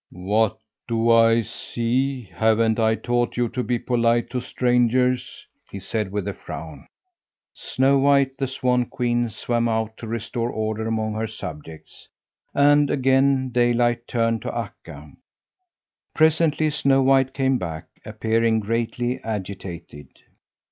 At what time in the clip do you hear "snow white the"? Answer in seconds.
7.53-8.47